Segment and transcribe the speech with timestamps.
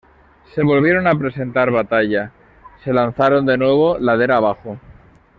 [0.55, 2.31] Se volvieron a presentar batalla,
[2.83, 4.79] se lanzaron de nuevo ladera abajo.